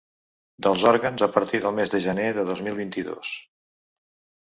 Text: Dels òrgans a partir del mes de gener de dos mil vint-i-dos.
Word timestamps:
Dels 0.67 0.85
òrgans 0.91 1.25
a 1.27 1.29
partir 1.35 1.61
del 1.67 1.77
mes 1.81 1.95
de 1.97 2.01
gener 2.09 2.29
de 2.41 2.49
dos 2.51 2.67
mil 2.71 2.83
vint-i-dos. 2.83 3.39